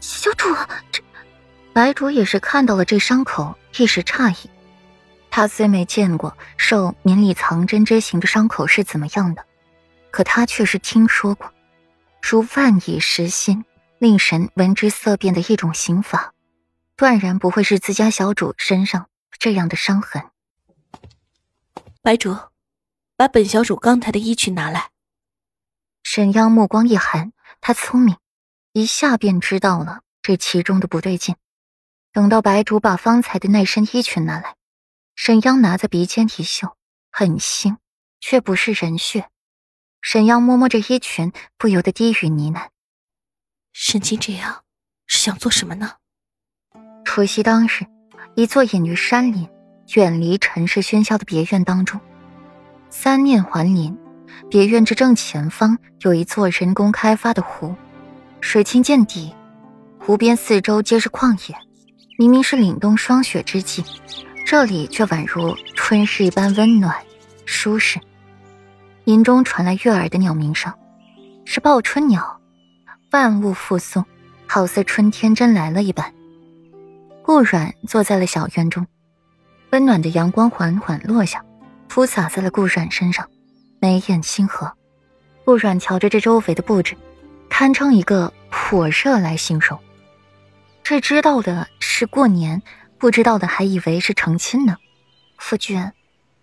[0.00, 0.54] 小主，
[0.92, 1.02] 这
[1.72, 4.50] 白主也是看到了这伤口，一时诧异。
[5.30, 9.44] 他虽没见过受绵里藏针之刑的伤口是怎么样的，
[10.10, 11.52] 可他却是听说过，
[12.22, 13.64] 如万蚁食心，
[13.98, 16.32] 令神闻之色变的一种刑法，
[16.96, 19.08] 断然不会是自家小主身上
[19.38, 20.22] 这样的伤痕。
[22.02, 22.36] 白主，
[23.16, 24.90] 把本小主刚才的衣裙拿来。
[26.02, 28.16] 沈央目光一寒，他聪明，
[28.78, 31.34] 一下便知道了这其中的不对劲。
[32.12, 34.54] 等到白竹把方才的那身衣裙拿来。
[35.16, 36.76] 沈央拿在鼻尖一嗅，
[37.10, 37.76] 很腥，
[38.20, 39.28] 却不是人血。
[40.00, 42.68] 沈央摸摸这衣裙，不由得低语呢喃
[43.74, 44.62] ：“沈清这样
[45.08, 45.96] 是想做什么呢？”
[47.04, 47.84] 除夕当日，
[48.36, 49.48] 一座隐于山林、
[49.96, 52.00] 远离尘世喧嚣的别院当中，
[52.90, 53.98] 三面环林。
[54.48, 57.74] 别院之正前方有一座人工开发的湖，
[58.40, 59.34] 水清见底，
[59.98, 61.56] 湖边四周皆是旷野。
[62.18, 63.84] 明明是凛冬霜雪之际。
[64.46, 66.94] 这里却宛如春日一般温暖
[67.44, 68.00] 舒适。
[69.04, 70.72] 林中传来悦耳的鸟鸣声，
[71.44, 72.40] 是报春鸟，
[73.10, 74.02] 万物复苏，
[74.46, 76.14] 好似春天真来了一般。
[77.22, 78.86] 顾阮坐在了小院中，
[79.70, 81.44] 温暖的阳光缓缓落下，
[81.86, 83.28] 铺洒在了顾阮身上，
[83.80, 84.72] 眉眼清和。
[85.44, 86.96] 顾阮瞧着这周围的布置，
[87.58, 89.80] 堪称一个火热来形容。
[90.84, 92.62] 这知道的是过年。
[92.98, 94.76] 不知道的还以为是成亲呢，
[95.36, 95.90] 夫君，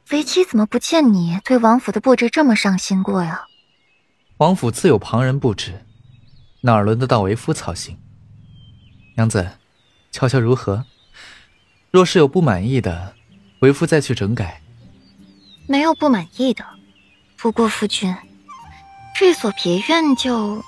[0.10, 3.46] 为妻怎么不见你对王府的布置这么上心过呀？
[4.38, 5.86] 王府自有旁人布置，
[6.62, 7.98] 哪轮得到为夫操心？
[9.16, 9.52] 娘子，
[10.12, 10.84] 瞧瞧如何？
[11.92, 13.16] 若是有不满意的，
[13.60, 14.62] 为夫再去整改。
[15.66, 16.66] 没有不满意的，
[17.38, 18.14] 不过夫君，
[19.18, 20.62] 这所别院就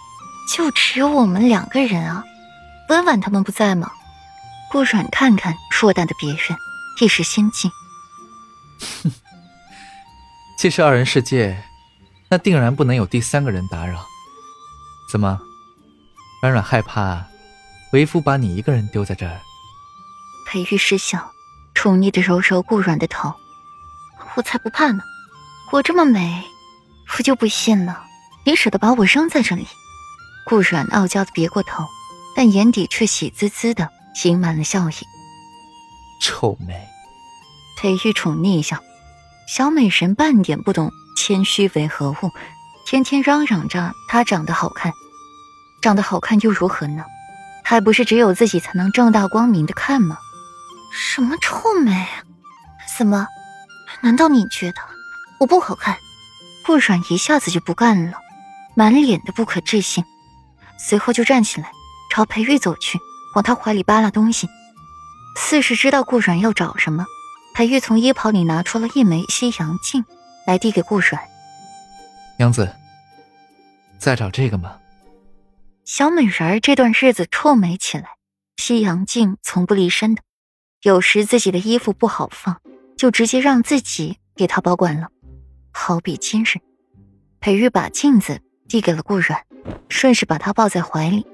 [0.48, 2.24] 就只有我们两个人啊，
[2.90, 3.92] 温婉他们不在吗？
[4.72, 6.58] 顾软看看硕大的别人，
[7.00, 7.70] 一时心悸。
[9.04, 9.12] 哼，
[10.58, 11.64] 既是二人世界，
[12.30, 14.06] 那定然不能有第三个人打扰。
[15.12, 15.40] 怎么，
[16.42, 17.26] 软软害怕
[17.94, 19.40] 为夫把你一个人丢在这儿？
[20.48, 21.32] 裴玉失笑，
[21.74, 23.34] 宠溺的揉揉顾软的头。
[24.36, 25.04] 我才不怕呢，
[25.72, 26.44] 我这么美，
[27.18, 28.04] 我就不信了，
[28.46, 29.68] 你舍得把我扔在这里？
[30.48, 31.84] 顾阮傲娇的别过头，
[32.34, 33.90] 但眼底却喜滋滋的。
[34.24, 34.94] 盈满了笑意，
[36.20, 36.88] 臭美。
[37.78, 38.82] 裴玉宠溺笑，
[39.48, 42.32] 小美人半点不懂谦虚为何物，
[42.88, 44.92] 天天嚷嚷着她长得好看，
[45.84, 47.04] 长得好看又如何呢？
[47.64, 50.18] 还不是只有自己才能正大光明的看吗？
[50.92, 52.08] 什么臭美？
[52.98, 53.28] 怎么？
[54.02, 54.78] 难道你觉得
[55.40, 55.96] 我不好看？
[56.66, 58.18] 顾阮一下子就不干了，
[58.74, 60.04] 满脸的不可置信，
[60.78, 61.72] 随后就站起来
[62.12, 63.00] 朝裴玉走去。
[63.36, 64.48] 往他怀里扒拉东西，
[65.36, 67.06] 似是知道顾阮要找什么。
[67.54, 70.04] 裴玉从衣袍里拿出了一枚西洋镜，
[70.48, 71.22] 来递给顾阮。
[72.40, 72.74] 娘子，
[74.00, 74.80] 在找这个吗？
[75.86, 78.06] 小美人儿这段日子臭美起来，
[78.56, 80.22] 西洋镜从不离身的。
[80.82, 82.60] 有时自己的衣服不好放，
[82.98, 85.10] 就直接让自己给她保管了。
[85.72, 86.60] 好比今日，
[87.40, 89.44] 裴玉把镜子递给了顾阮，
[89.90, 91.26] 顺势把她抱在怀里。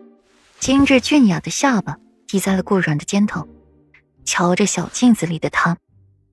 [0.60, 3.48] 精致俊雅的下巴抵在了顾阮的肩头，
[4.24, 5.78] 瞧着小镜子里的他，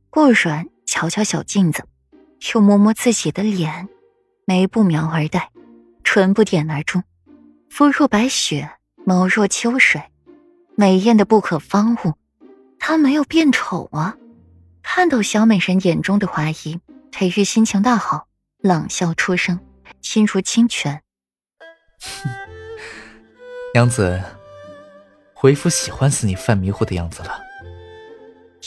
[0.09, 1.85] 顾阮瞧瞧小镜子，
[2.55, 3.89] 又摸摸自己的脸，
[4.45, 5.51] 眉不描而黛，
[6.05, 7.03] 唇不点而中，
[7.69, 8.71] 肤若白雪，
[9.05, 10.01] 眸若秋水，
[10.77, 12.15] 美艳的不可方物。
[12.79, 14.17] 他没有变丑啊！
[14.83, 16.81] 看到小美人眼中的怀疑，
[17.13, 18.27] 裴玉心情大好，
[18.61, 19.61] 冷笑出声，
[20.01, 21.03] 心如清泉。
[23.75, 24.21] 娘子，
[25.43, 27.41] 为夫喜欢死你犯迷糊的样子了，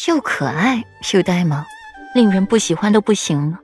[0.08, 0.84] 又可爱
[1.14, 1.64] 又呆萌，
[2.16, 3.60] 令人不喜欢都不行了。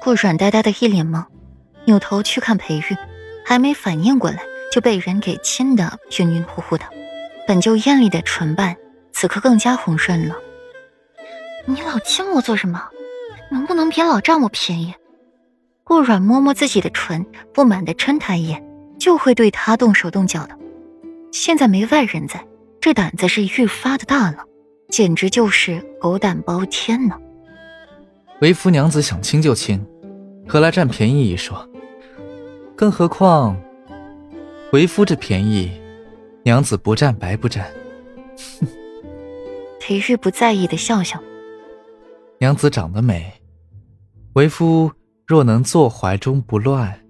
[0.00, 1.24] 顾软呆呆的一脸懵，
[1.86, 2.96] 扭头去看裴玉，
[3.44, 6.84] 还没反应过来，就被人给亲的晕晕乎乎的，
[7.46, 8.76] 本就艳丽的唇瓣，
[9.12, 10.36] 此刻更加红润了。
[11.66, 12.88] 你老亲我做什么？
[13.50, 14.94] 能不能别老占我便宜？
[15.84, 18.62] 顾软摸摸自己的唇，不满的嗔他一眼。
[19.04, 20.58] 就会对他动手动脚的。
[21.30, 22.42] 现在没外人在，
[22.80, 24.38] 这胆子是愈发的大了，
[24.88, 27.14] 简直就是狗胆包天呢。
[28.40, 29.84] 为夫娘子想亲就亲，
[30.48, 31.68] 何来占便宜一说？
[32.74, 33.54] 更何况，
[34.72, 35.70] 为夫这便宜，
[36.42, 37.70] 娘子不占白不占。
[38.58, 38.66] 哼。
[39.80, 41.22] 裴玉不在意的笑笑。
[42.38, 43.34] 娘子长得美，
[44.32, 44.90] 为夫
[45.26, 47.00] 若能坐怀中不乱，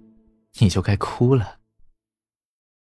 [0.59, 1.59] 你就该哭了。